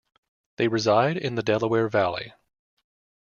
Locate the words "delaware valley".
1.43-2.33